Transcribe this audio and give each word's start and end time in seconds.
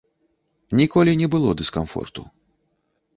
Ніколі 0.79 1.11
не 1.21 1.27
было 1.33 1.49
дыскамфорту. 1.59 2.21